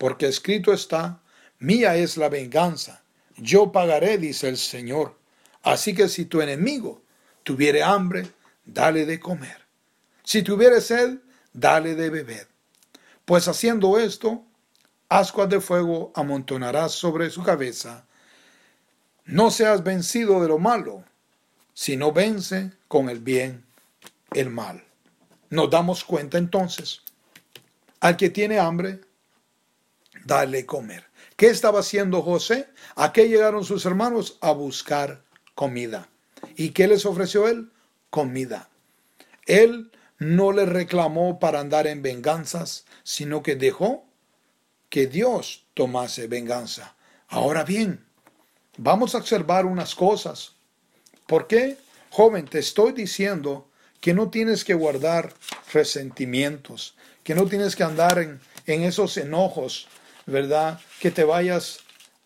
[0.01, 1.21] Porque escrito está,
[1.59, 3.03] mía es la venganza,
[3.37, 5.19] yo pagaré, dice el Señor.
[5.63, 7.03] Así que si tu enemigo
[7.43, 8.27] tuviere hambre,
[8.65, 9.67] dale de comer.
[10.25, 11.19] Si tuviere sed,
[11.53, 12.49] dale de beber.
[13.27, 14.43] Pues haciendo esto,
[15.11, 18.07] ascuas de fuego amontonarás sobre su cabeza.
[19.27, 21.05] No seas vencido de lo malo,
[21.75, 23.67] sino vence con el bien
[24.33, 24.83] el mal.
[25.51, 27.03] Nos damos cuenta entonces,
[28.01, 29.03] al que tiene hambre,
[30.25, 31.05] dale comer.
[31.37, 32.69] ¿Qué estaba haciendo José?
[32.97, 34.39] ¿A qué llegaron sus hermanos?
[34.41, 35.23] A buscar
[35.55, 36.09] comida.
[36.57, 37.71] ¿Y qué les ofreció él?
[38.11, 38.69] comida.
[39.47, 44.05] Él no le reclamó para andar en venganzas, sino que dejó
[44.91, 46.95] que Dios tomase venganza.
[47.29, 48.05] Ahora bien,
[48.77, 50.53] vamos a observar unas cosas.
[51.27, 51.79] ¿Por qué?
[52.11, 53.69] Joven, te estoy diciendo
[54.01, 55.33] que no tienes que guardar
[55.73, 59.87] resentimientos, que no tienes que andar en, en esos enojos,
[60.27, 60.81] ¿verdad?
[61.01, 61.81] Que te vayas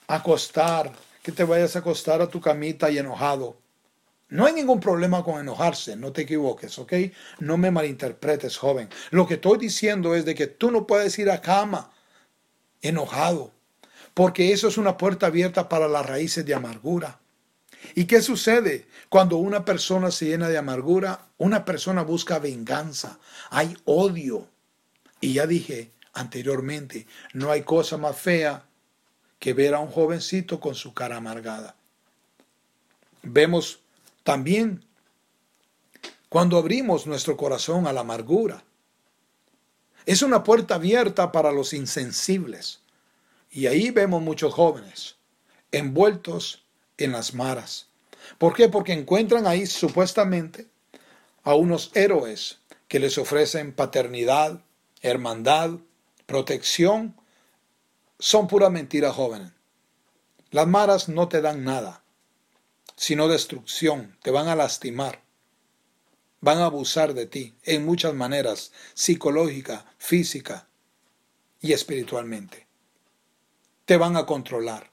[0.06, 3.56] a acostar, que te vayas a acostar a tu camita y enojado.
[4.28, 6.92] No hay ningún problema con enojarse, no te equivoques, ¿ok?
[7.38, 8.88] No me malinterpretes, joven.
[9.10, 11.92] Lo que estoy diciendo es de que tú no puedes ir a cama
[12.82, 13.52] enojado,
[14.12, 17.20] porque eso es una puerta abierta para las raíces de amargura.
[17.94, 21.26] ¿Y qué sucede cuando una persona se llena de amargura?
[21.38, 23.18] Una persona busca venganza,
[23.50, 24.48] hay odio.
[25.20, 28.64] Y ya dije anteriormente, no hay cosa más fea
[29.38, 31.76] que ver a un jovencito con su cara amargada.
[33.22, 33.80] Vemos
[34.22, 34.84] también
[36.28, 38.64] cuando abrimos nuestro corazón a la amargura.
[40.06, 42.80] Es una puerta abierta para los insensibles.
[43.50, 45.16] Y ahí vemos muchos jóvenes
[45.70, 46.64] envueltos
[46.98, 47.88] en las maras.
[48.38, 48.68] ¿Por qué?
[48.68, 50.66] Porque encuentran ahí supuestamente
[51.42, 54.62] a unos héroes que les ofrecen paternidad,
[55.02, 55.78] hermandad,
[56.26, 57.16] protección.
[58.18, 59.52] Son pura mentira, jóvenes.
[60.50, 62.04] Las maras no te dan nada,
[62.96, 64.16] sino destrucción.
[64.22, 65.22] Te van a lastimar.
[66.40, 70.68] Van a abusar de ti en muchas maneras, psicológica, física
[71.60, 72.68] y espiritualmente.
[73.84, 74.92] Te van a controlar.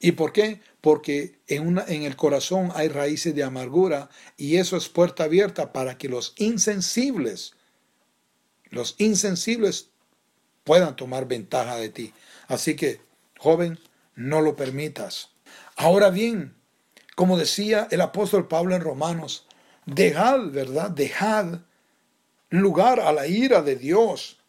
[0.00, 0.60] ¿Y por qué?
[0.80, 5.72] Porque en, una, en el corazón hay raíces de amargura y eso es puerta abierta
[5.72, 7.54] para que los insensibles,
[8.70, 9.90] los insensibles
[10.68, 12.12] puedan tomar ventaja de ti.
[12.46, 13.00] Así que,
[13.38, 13.78] joven,
[14.14, 15.30] no lo permitas.
[15.76, 16.54] Ahora bien,
[17.14, 19.46] como decía el apóstol Pablo en Romanos,
[19.86, 20.90] dejad, ¿verdad?
[20.90, 21.60] Dejad
[22.50, 24.40] lugar a la ira de Dios.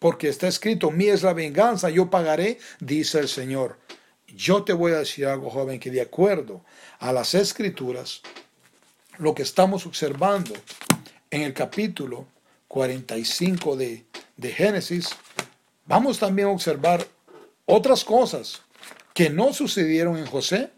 [0.00, 3.78] Porque está escrito, mí es la venganza, yo pagaré, dice el Señor.
[4.26, 6.64] Yo te voy a decir algo, joven, que de acuerdo
[6.98, 8.20] a las escrituras,
[9.18, 10.54] lo que estamos observando
[11.30, 12.26] en el capítulo
[12.66, 14.04] 45 de,
[14.36, 15.10] de Génesis,
[15.86, 17.06] vamos también a observar
[17.66, 18.62] otras cosas
[19.14, 20.70] que no sucedieron en José,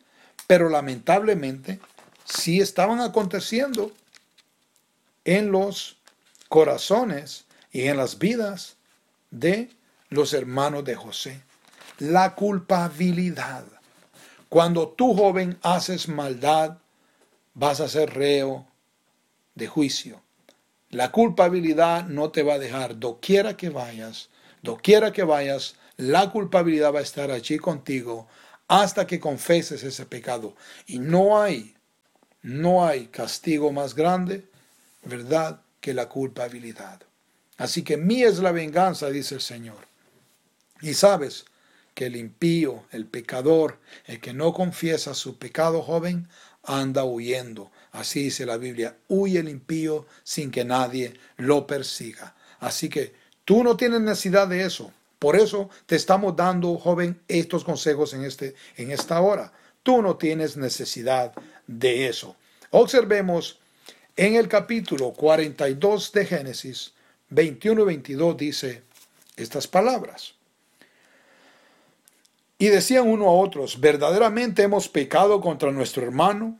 [0.46, 1.80] pero lamentablemente
[2.24, 3.92] sí estaban aconteciendo
[5.24, 5.96] en los
[6.48, 8.76] corazones y en las vidas
[9.30, 9.70] de
[10.10, 11.42] los hermanos de José
[11.98, 13.64] la culpabilidad.
[14.48, 16.78] Cuando tú joven haces maldad,
[17.54, 18.66] vas a ser reo
[19.54, 20.20] de juicio.
[20.96, 24.30] La culpabilidad no te va a dejar, doquiera que vayas,
[24.62, 28.26] doquiera que vayas, la culpabilidad va a estar allí contigo
[28.66, 30.56] hasta que confeses ese pecado.
[30.86, 31.74] Y no hay,
[32.40, 34.46] no hay castigo más grande,
[35.04, 37.02] ¿verdad?, que la culpabilidad.
[37.58, 39.86] Así que mía es la venganza, dice el Señor.
[40.80, 41.44] Y sabes,
[41.92, 46.26] que el impío, el pecador, el que no confiesa su pecado joven,
[46.62, 47.70] anda huyendo.
[47.96, 52.34] Así dice la Biblia, huye el impío sin que nadie lo persiga.
[52.60, 53.14] Así que
[53.46, 54.92] tú no tienes necesidad de eso.
[55.18, 59.50] Por eso te estamos dando, joven, estos consejos en, este, en esta hora.
[59.82, 61.32] Tú no tienes necesidad
[61.66, 62.36] de eso.
[62.70, 63.60] Observemos
[64.14, 66.92] en el capítulo 42 de Génesis,
[67.30, 68.82] 21 y 22 dice
[69.36, 70.34] estas palabras.
[72.58, 76.58] Y decían uno a otros, verdaderamente hemos pecado contra nuestro hermano,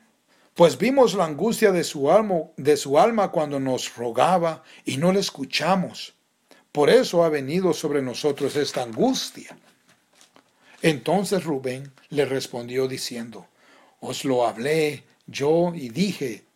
[0.57, 5.13] pues vimos la angustia de su alma, de su alma cuando nos rogaba y no
[5.13, 6.15] le escuchamos.
[6.73, 9.55] Por eso ha venido sobre nosotros esta angustia.
[10.81, 13.47] Entonces Rubén le respondió diciendo,
[14.01, 16.47] os lo hablé yo y dije,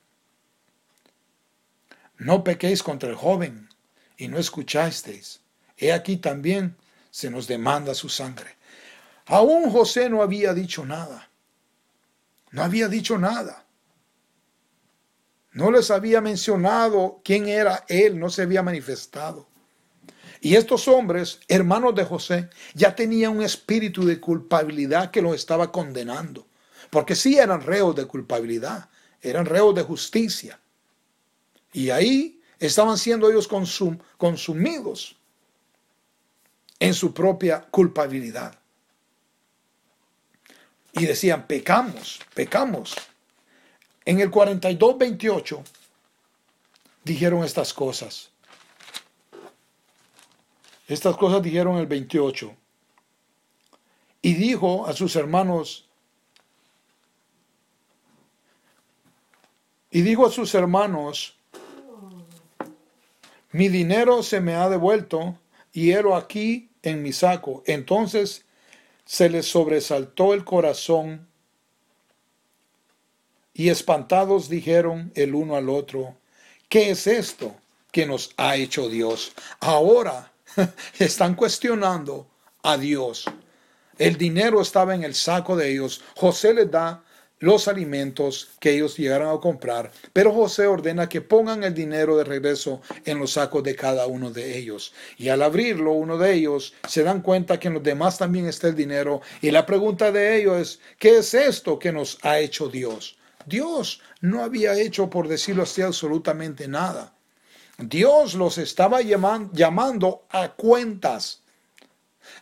[2.17, 3.69] no pequéis contra el joven
[4.17, 5.41] y no escuchasteis.
[5.77, 6.75] He aquí también
[7.11, 8.57] se nos demanda su sangre.
[9.27, 11.29] Aún José no había dicho nada.
[12.51, 13.67] No había dicho nada.
[15.53, 19.49] No les había mencionado quién era él, no se había manifestado.
[20.41, 25.71] Y estos hombres, hermanos de José, ya tenían un espíritu de culpabilidad que los estaba
[25.71, 26.47] condenando.
[26.89, 28.89] Porque sí eran reos de culpabilidad,
[29.21, 30.59] eran reos de justicia.
[31.73, 33.49] Y ahí estaban siendo ellos
[34.17, 35.17] consumidos
[36.79, 38.61] en su propia culpabilidad
[40.93, 42.97] y decían, pecamos, pecamos.
[44.05, 45.63] En el 42-28
[47.05, 48.31] dijeron estas cosas.
[50.89, 52.55] Estas cosas dijeron el 28.
[54.23, 55.89] Y dijo a sus hermanos,
[59.91, 61.37] y dijo a sus hermanos,
[63.53, 65.39] mi dinero se me ha devuelto
[65.73, 67.63] y hero aquí en mi saco.
[67.67, 68.45] Entonces
[69.05, 71.30] se les sobresaltó el corazón
[73.61, 76.15] y espantados dijeron el uno al otro,
[76.71, 77.55] ¿qué es esto?
[77.93, 79.33] que nos ha hecho Dios.
[79.61, 80.33] Ahora
[80.99, 82.27] están cuestionando
[82.63, 83.27] a Dios.
[83.99, 86.01] El dinero estaba en el saco de ellos.
[86.17, 87.05] José les da
[87.39, 92.25] los alimentos que ellos llegaron a comprar, pero José ordena que pongan el dinero de
[92.25, 94.95] regreso en los sacos de cada uno de ellos.
[95.19, 98.69] Y al abrirlo, uno de ellos se dan cuenta que en los demás también está
[98.69, 99.21] el dinero.
[99.43, 103.20] Y la pregunta de ellos es, ¿qué es esto que nos ha hecho Dios?
[103.47, 107.15] Dios no había hecho, por decirlo así, absolutamente nada.
[107.79, 111.43] Dios los estaba llamando a cuentas.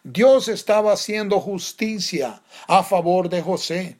[0.02, 3.98] Dios estaba haciendo justicia a favor de José.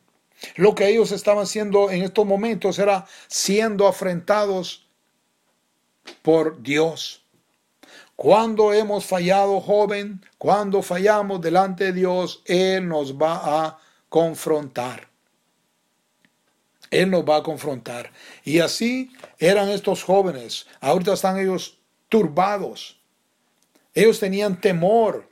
[0.57, 4.88] Lo que ellos estaban haciendo en estos momentos era siendo afrentados
[6.22, 7.24] por Dios.
[8.16, 13.78] Cuando hemos fallado, joven, cuando fallamos delante de Dios, Él nos va a
[14.09, 15.09] confrontar.
[16.91, 18.12] Él nos va a confrontar.
[18.45, 20.66] Y así eran estos jóvenes.
[20.80, 21.78] Ahorita están ellos
[22.09, 23.01] turbados.
[23.95, 25.28] Ellos tenían temor.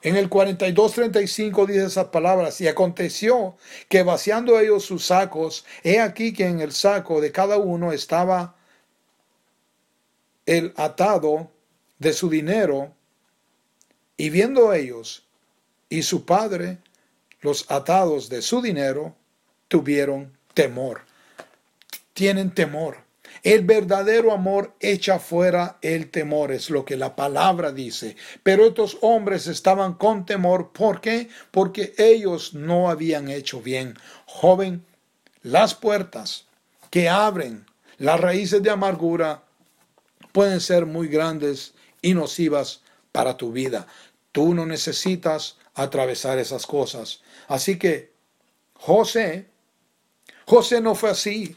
[0.00, 3.56] En el 42-35 dice esas palabras, y aconteció
[3.88, 8.56] que vaciando ellos sus sacos, he aquí que en el saco de cada uno estaba
[10.46, 11.50] el atado
[11.98, 12.94] de su dinero,
[14.16, 15.26] y viendo ellos
[15.88, 16.78] y su padre
[17.40, 19.16] los atados de su dinero,
[19.66, 21.02] tuvieron temor.
[22.14, 22.96] Tienen temor.
[23.44, 28.16] El verdadero amor echa fuera el temor, es lo que la palabra dice.
[28.42, 30.72] Pero estos hombres estaban con temor.
[30.72, 31.28] ¿Por qué?
[31.52, 33.96] Porque ellos no habían hecho bien.
[34.26, 34.84] Joven,
[35.42, 36.46] las puertas
[36.90, 37.64] que abren
[37.98, 39.44] las raíces de amargura
[40.32, 42.82] pueden ser muy grandes y nocivas
[43.12, 43.86] para tu vida.
[44.32, 47.22] Tú no necesitas atravesar esas cosas.
[47.46, 48.10] Así que
[48.74, 49.47] José,
[50.48, 51.54] José no fue así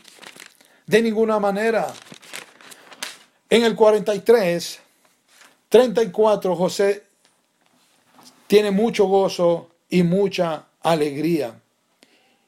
[0.86, 1.94] de ninguna manera.
[3.50, 4.80] En el 43,
[5.70, 7.04] 34, José
[8.48, 11.62] tiene mucho gozo y mucha alegría.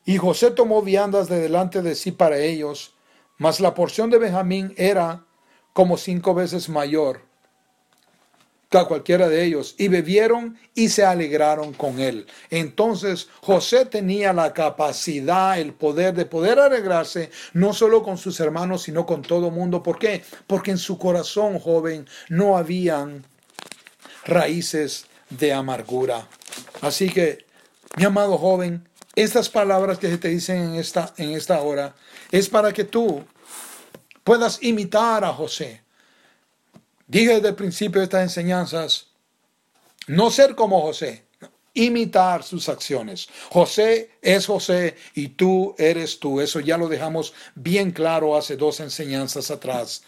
[0.03, 2.93] Y José tomó viandas de delante de sí para ellos,
[3.37, 5.23] mas la porción de Benjamín era
[5.71, 7.21] como cinco veces mayor
[8.79, 12.25] a cualquiera de ellos, y bebieron y se alegraron con él.
[12.49, 18.83] Entonces José tenía la capacidad, el poder de poder alegrarse, no solo con sus hermanos,
[18.83, 19.83] sino con todo mundo.
[19.83, 20.23] ¿Por qué?
[20.47, 23.25] Porque en su corazón, joven, no habían
[24.25, 26.27] raíces de amargura.
[26.81, 27.45] Así que,
[27.97, 31.95] mi amado joven, estas palabras que se te dicen en esta, en esta hora
[32.31, 33.23] es para que tú
[34.23, 35.82] puedas imitar a José
[37.13, 39.09] Dije desde el principio de estas enseñanzas,
[40.07, 41.25] no ser como José,
[41.75, 43.29] imitar sus acciones.
[43.51, 46.41] José es José y tú eres tú.
[46.41, 50.01] Eso ya lo dejamos bien claro hace dos enseñanzas atrás,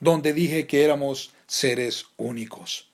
[0.00, 2.90] donde dije que éramos seres únicos.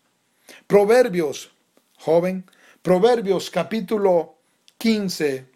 [0.66, 1.50] Proverbios,
[1.96, 2.44] joven,
[2.82, 4.36] Proverbios capítulo
[4.76, 5.46] 15,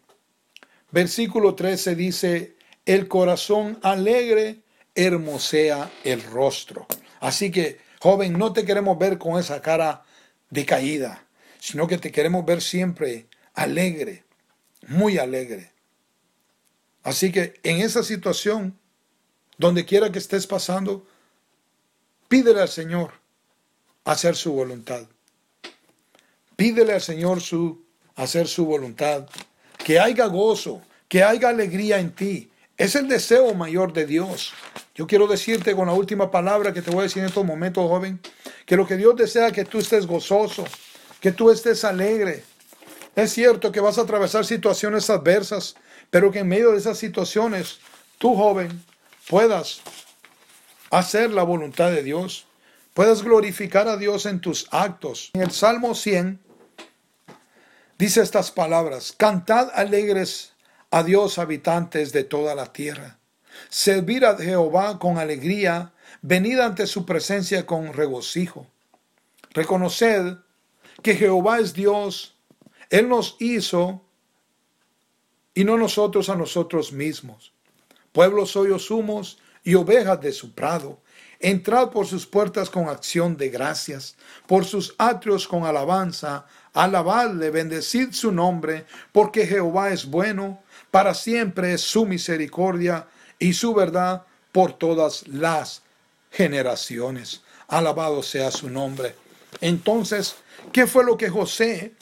[0.90, 2.56] versículo 13 dice,
[2.86, 4.60] el corazón alegre
[4.94, 6.86] hermosea el rostro.
[7.20, 10.02] Así que, joven, no te queremos ver con esa cara
[10.48, 11.24] decaída,
[11.60, 14.24] sino que te queremos ver siempre alegre,
[14.88, 15.70] muy alegre.
[17.02, 18.78] Así que en esa situación,
[19.58, 21.06] donde quiera que estés pasando,
[22.28, 23.12] pídele al Señor
[24.04, 25.06] hacer su voluntad.
[26.56, 27.84] Pídele al Señor su
[28.16, 29.28] hacer su voluntad,
[29.84, 32.50] que haya gozo, que haya alegría en ti.
[32.80, 34.54] Es el deseo mayor de Dios.
[34.94, 37.86] Yo quiero decirte con la última palabra que te voy a decir en estos momentos,
[37.86, 38.18] joven,
[38.64, 40.64] que lo que Dios desea es que tú estés gozoso,
[41.20, 42.42] que tú estés alegre.
[43.14, 45.74] Es cierto que vas a atravesar situaciones adversas,
[46.08, 47.80] pero que en medio de esas situaciones,
[48.16, 48.82] tú, joven,
[49.28, 49.82] puedas
[50.90, 52.46] hacer la voluntad de Dios,
[52.94, 55.32] puedas glorificar a Dios en tus actos.
[55.34, 56.40] En el Salmo 100
[57.98, 60.54] dice estas palabras, cantad alegres
[60.90, 63.18] a Dios habitantes de toda la tierra.
[63.68, 68.66] Servir a Jehová con alegría, venid ante su presencia con regocijo.
[69.52, 70.38] Reconoced
[71.02, 72.36] que Jehová es Dios,
[72.90, 74.02] Él nos hizo
[75.54, 77.52] y no nosotros a nosotros mismos.
[78.12, 81.00] Pueblo soy sumos y ovejas de su prado.
[81.38, 84.16] Entrad por sus puertas con acción de gracias,
[84.46, 91.74] por sus atrios con alabanza, alabadle, bendecid su nombre, porque Jehová es bueno, para siempre
[91.74, 93.06] es su misericordia
[93.38, 95.82] y su verdad por todas las
[96.30, 97.42] generaciones.
[97.68, 99.14] Alabado sea su nombre.
[99.60, 100.36] Entonces,
[100.72, 101.92] ¿qué fue lo que José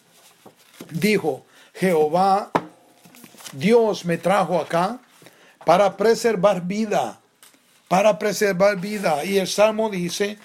[0.90, 1.44] dijo?
[1.74, 2.50] Jehová,
[3.52, 5.00] Dios me trajo acá
[5.64, 7.20] para preservar vida.
[7.88, 9.24] para preservar vida.
[9.24, 10.36] Y el Salmo dice,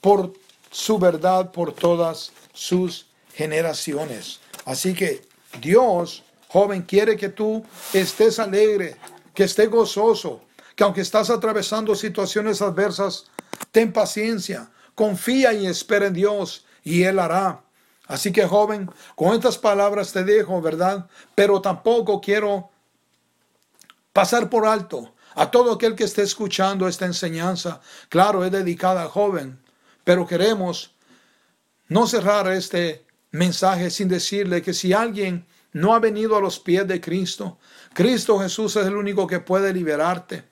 [0.00, 0.32] por
[0.70, 4.40] su verdad, por todas sus generaciones.
[4.64, 5.22] Así que
[5.60, 8.96] Dios, joven, quiere que tú estés alegre,
[9.34, 10.42] que estés gozoso,
[10.74, 13.26] que aunque estás atravesando situaciones adversas,
[13.70, 17.62] ten paciencia, confía y espera en Dios y Él hará.
[18.08, 21.08] Así que joven, con estas palabras te dejo, ¿verdad?
[21.36, 22.70] Pero tampoco quiero
[24.12, 27.80] pasar por alto a todo aquel que esté escuchando esta enseñanza.
[28.08, 29.60] Claro, es dedicada al joven,
[30.02, 30.96] pero queremos
[31.86, 36.86] no cerrar este mensaje sin decirle que si alguien no ha venido a los pies
[36.86, 37.58] de Cristo,
[37.92, 40.44] Cristo Jesús es el único que puede liberarte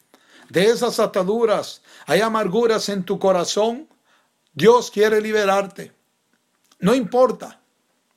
[0.49, 1.83] de esas ataduras.
[2.07, 3.89] Hay amarguras en tu corazón.
[4.53, 5.93] Dios quiere liberarte.
[6.81, 7.61] No importa,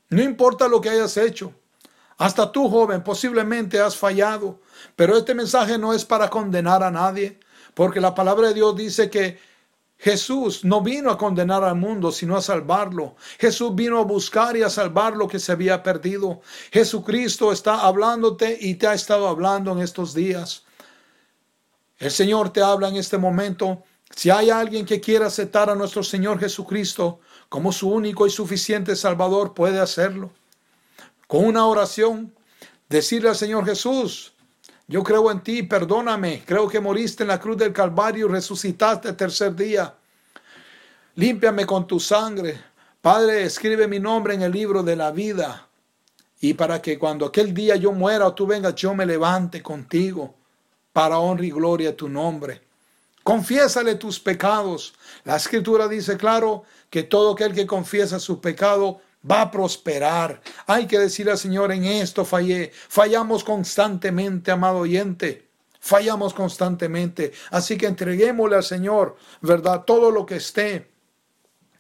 [0.10, 1.54] no importa lo que hayas hecho.
[2.18, 4.62] Hasta tú, joven, posiblemente has fallado,
[4.96, 7.40] pero este mensaje no es para condenar a nadie,
[7.74, 9.40] porque la palabra de Dios dice que
[10.02, 13.16] Jesús no vino a condenar al mundo, sino a salvarlo.
[13.38, 16.42] Jesús vino a buscar y a salvar lo que se había perdido.
[16.72, 20.64] Jesucristo está hablándote y te ha estado hablando en estos días.
[22.00, 23.84] El Señor te habla en este momento.
[24.16, 28.96] Si hay alguien que quiera aceptar a nuestro Señor Jesucristo como su único y suficiente
[28.96, 30.32] Salvador puede hacerlo.
[31.28, 32.34] Con una oración,
[32.90, 34.34] decirle al Señor Jesús,
[34.92, 39.08] yo creo en ti, perdóname, creo que moriste en la cruz del Calvario y resucitaste
[39.08, 39.96] el tercer día.
[41.16, 42.62] Límpiame con tu sangre.
[43.00, 45.70] Padre, escribe mi nombre en el libro de la vida.
[46.42, 50.36] Y para que cuando aquel día yo muera o tú vengas, yo me levante contigo
[50.92, 52.62] para honra y gloria a tu nombre.
[53.24, 54.94] Confiésale tus pecados.
[55.24, 60.42] La escritura dice claro que todo aquel que confiesa su pecado va a prosperar.
[60.68, 62.72] Hay que decirle al Señor, en esto fallé.
[62.74, 65.50] Fallamos constantemente, amado oyente.
[65.80, 67.32] Fallamos constantemente.
[67.50, 69.84] Así que entreguémosle al Señor, ¿verdad?
[69.86, 70.92] Todo lo que esté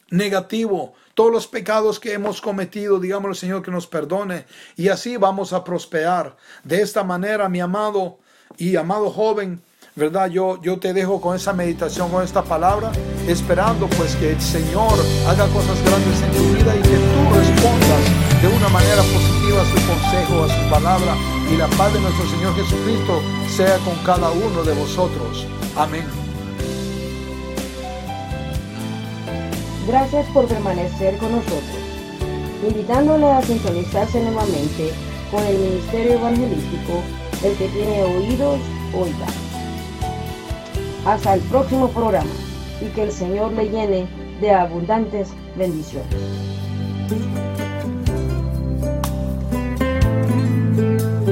[0.09, 4.45] negativo, todos los pecados que hemos cometido, digámosle al Señor que nos perdone.
[4.75, 6.35] Y así vamos a prosperar.
[6.63, 8.19] De esta manera, mi amado
[8.57, 9.61] y amado joven,
[9.95, 10.29] ¿verdad?
[10.29, 12.91] Yo, yo te dejo con esa meditación, con esta palabra,
[13.27, 14.93] esperando pues que el Señor
[15.27, 17.00] haga cosas grandes en tu vida y que
[17.31, 21.15] respondas de una manera positiva a su consejo, a su palabra
[21.51, 25.45] y la paz de nuestro Señor Jesucristo sea con cada uno de vosotros.
[25.75, 26.05] Amén.
[29.87, 31.81] Gracias por permanecer con nosotros,
[32.67, 34.91] invitándole a sintonizarse nuevamente
[35.31, 37.01] con el Ministerio Evangelístico,
[37.43, 38.59] el que tiene oídos,
[38.93, 39.27] oiga.
[41.05, 42.29] Hasta el próximo programa
[42.81, 44.07] y que el Señor le llene
[44.39, 46.15] de abundantes bendiciones.
[47.11, 47.25] thank
[51.27, 51.30] you